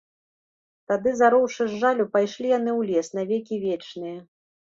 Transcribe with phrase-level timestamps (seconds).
[0.91, 4.17] Тагды, зароўшы з жалю, пайшлі яны ў лес на векі вечныя.